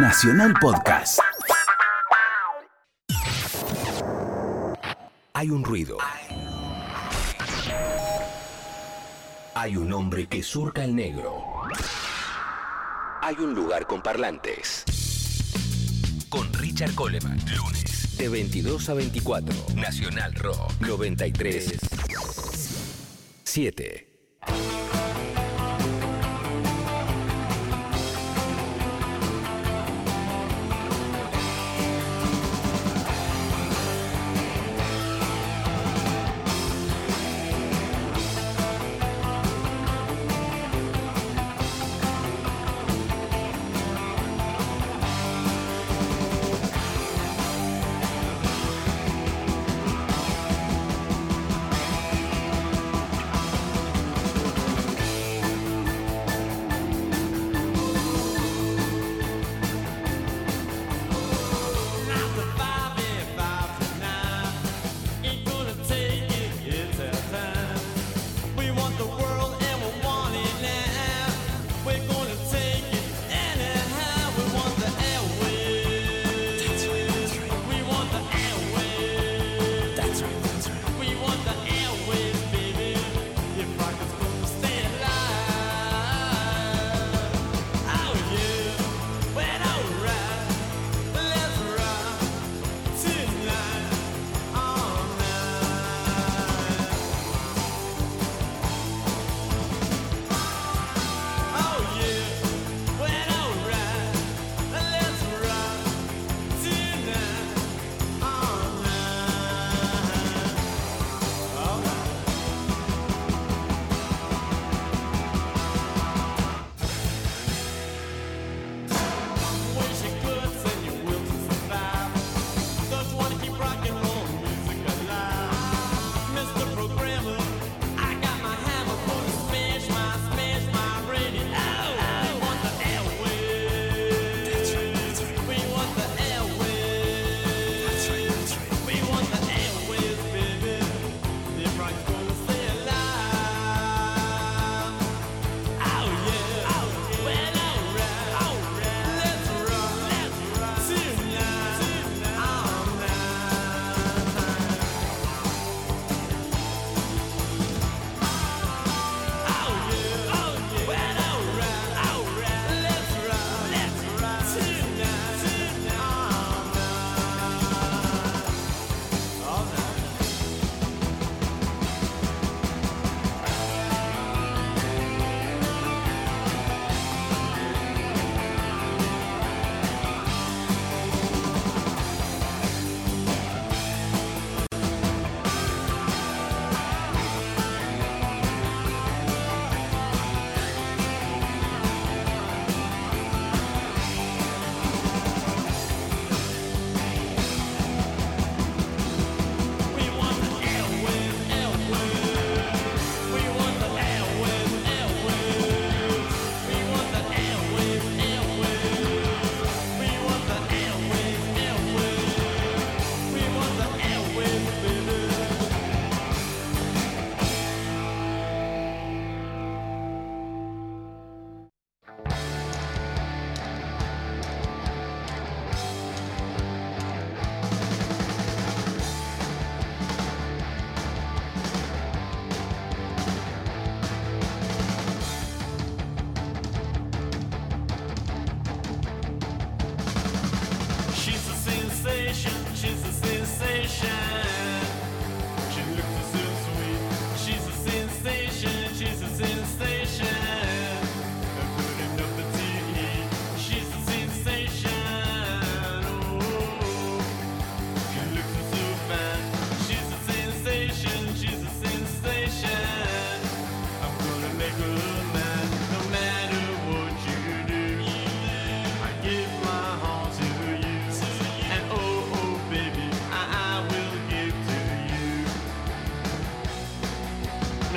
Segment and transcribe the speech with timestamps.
[0.00, 1.18] Nacional Podcast.
[5.32, 5.98] Hay un ruido.
[9.54, 11.42] Hay un hombre que surca el negro.
[13.22, 14.84] Hay un lugar con parlantes.
[16.28, 19.54] Con Richard Coleman, lunes, de 22 a 24.
[19.74, 21.76] Nacional Rock 93
[23.42, 24.07] 7.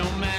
[0.02, 0.31] no matter.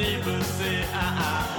[0.00, 1.49] neighbors say, ah, ah.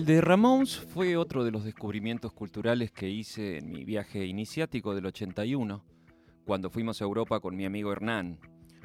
[0.00, 4.94] El de Ramones fue otro de los descubrimientos culturales que hice en mi viaje iniciático
[4.94, 5.84] del 81,
[6.46, 8.38] cuando fuimos a Europa con mi amigo Hernán,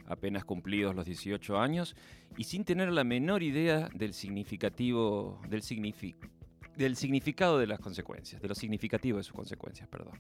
[0.07, 1.95] apenas cumplidos los 18 años,
[2.35, 5.63] y sin tener la menor idea del significativo, del,
[6.75, 10.19] del significado de las consecuencias, de lo significativo de sus consecuencias, perdón.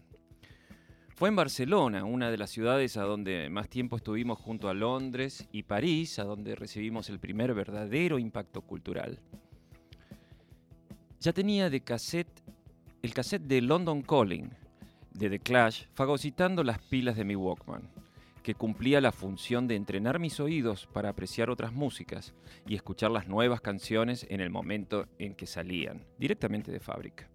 [1.13, 5.45] Fue en Barcelona, una de las ciudades a donde más tiempo estuvimos junto a Londres
[5.51, 9.19] y París, a donde recibimos el primer verdadero impacto cultural.
[11.25, 11.77] Ya tenía de
[13.01, 14.51] el cassette de London Calling
[15.11, 17.89] de The Clash fagocitando las pilas de mi Walkman,
[18.43, 22.35] que cumplía la función de entrenar mis oídos para apreciar otras músicas
[22.67, 27.27] y escuchar las nuevas canciones en el momento en que salían, directamente de fábrica.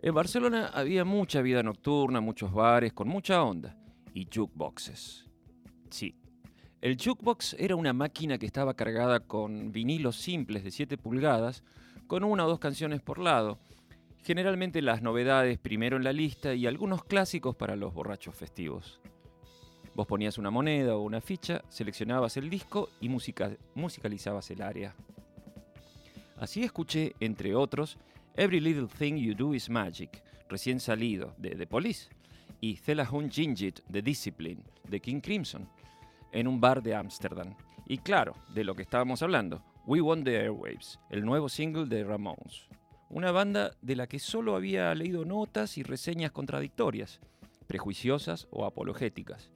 [0.00, 3.76] En Barcelona había mucha vida nocturna, muchos bares con mucha onda
[4.14, 5.26] y jukeboxes.
[5.90, 6.14] Sí,
[6.80, 11.62] el jukebox era una máquina que estaba cargada con vinilos simples de 7 pulgadas
[12.10, 13.60] con una o dos canciones por lado.
[14.24, 19.00] Generalmente las novedades primero en la lista y algunos clásicos para los borrachos festivos.
[19.94, 24.96] Vos ponías una moneda o una ficha, seleccionabas el disco y musicalizabas el área.
[26.36, 27.96] Así escuché, entre otros,
[28.34, 32.08] Every Little Thing You Do Is Magic, recién salido, de The Police,
[32.60, 35.68] y Thela Hun Gingit, The Discipline, de King Crimson,
[36.32, 37.54] en un bar de Ámsterdam.
[37.86, 42.04] Y claro, de lo que estábamos hablando, We Want the Airwaves, el nuevo single de
[42.04, 42.68] Ramones.
[43.08, 47.18] una banda de la que solo había leído notas y reseñas contradictorias,
[47.66, 49.50] prejuiciosas o apologéticas.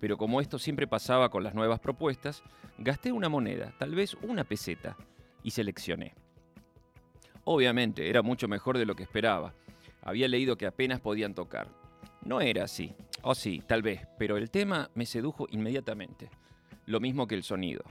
[0.00, 2.42] Pero como esto siempre pasaba con las nuevas propuestas,
[2.76, 4.96] gasté una moneda, tal vez una peseta,
[5.44, 6.16] y seleccioné.
[7.44, 9.54] Obviamente, era mucho mejor de lo que esperaba.
[10.02, 11.68] Había leído que apenas podían tocar.
[12.24, 12.96] No era así.
[13.22, 16.30] O oh, sí, tal vez, pero el tema me sedujo inmediatamente.
[16.86, 17.84] Lo mismo que el sonido.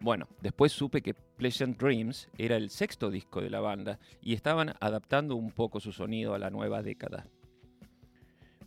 [0.00, 4.74] Bueno, después supe que Pleasant Dreams era el sexto disco de la banda y estaban
[4.80, 7.26] adaptando un poco su sonido a la nueva década.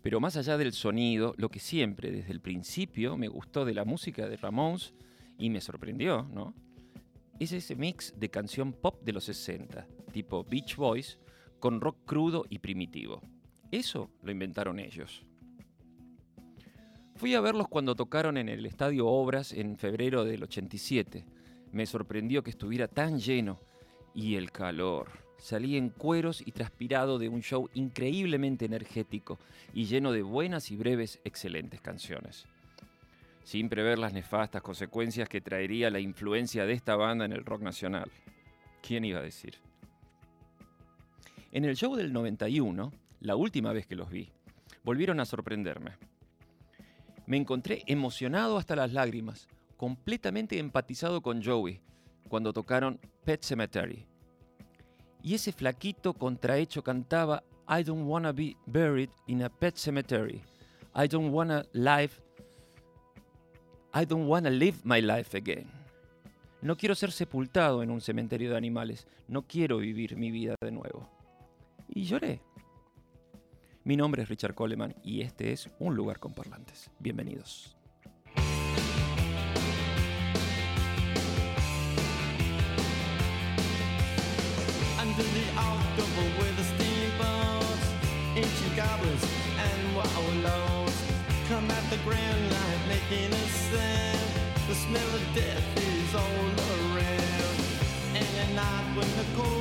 [0.01, 3.85] Pero más allá del sonido, lo que siempre desde el principio me gustó de la
[3.85, 4.93] música de Ramones
[5.37, 6.53] y me sorprendió, ¿no?
[7.39, 11.17] Es ese mix de canción pop de los 60, tipo Beach Boys,
[11.59, 13.21] con rock crudo y primitivo.
[13.71, 15.23] Eso lo inventaron ellos.
[17.21, 21.23] Fui a verlos cuando tocaron en el Estadio Obras en febrero del 87.
[21.71, 23.59] Me sorprendió que estuviera tan lleno
[24.15, 25.07] y el calor.
[25.37, 29.37] Salí en cueros y transpirado de un show increíblemente energético
[29.71, 32.47] y lleno de buenas y breves excelentes canciones.
[33.43, 37.61] Sin prever las nefastas consecuencias que traería la influencia de esta banda en el rock
[37.61, 38.09] nacional.
[38.81, 39.59] ¿Quién iba a decir?
[41.51, 44.31] En el show del 91, la última vez que los vi,
[44.83, 46.10] volvieron a sorprenderme.
[47.31, 49.47] Me encontré emocionado hasta las lágrimas,
[49.77, 51.79] completamente empatizado con Joey,
[52.27, 54.05] cuando tocaron Pet Cemetery.
[55.23, 60.41] Y ese flaquito contrahecho cantaba I don't wanna be buried in a pet cemetery.
[60.93, 62.11] I don't wanna live
[63.93, 65.71] I don't wanna live my life again.
[66.61, 69.07] No quiero ser sepultado en un cementerio de animales.
[69.29, 71.07] No quiero vivir mi vida de nuevo.
[71.87, 72.41] Y lloré.
[73.83, 76.91] Mi nombre es Richard Coleman y este es Un lugar con parlantes.
[76.99, 77.75] Bienvenidos.
[94.67, 96.21] The smell of death is all
[96.95, 97.57] around.
[98.15, 99.60] And at night when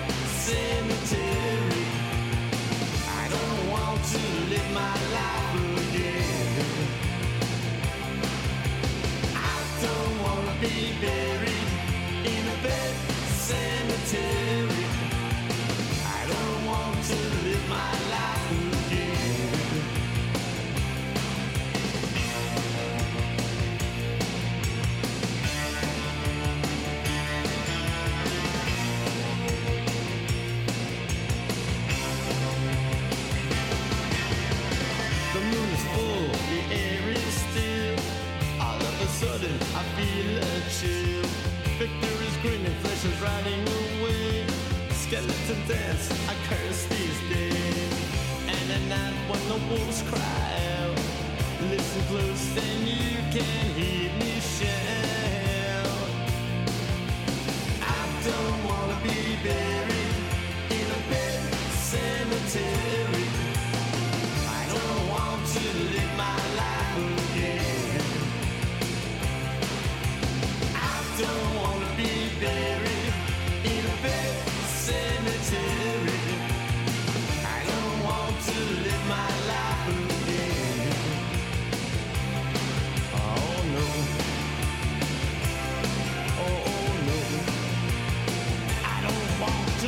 [58.33, 58.70] I
[89.81, 89.87] We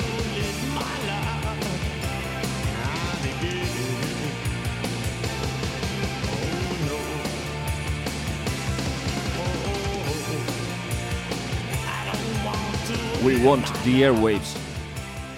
[13.45, 14.57] want the airwaves.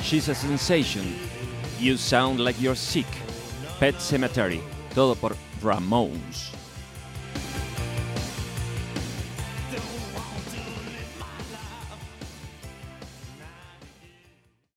[0.02, 1.20] She's a sensation.
[1.78, 3.06] You Sound Like You're Sick,
[3.80, 6.56] Pet Cemetery, todo por Ramones.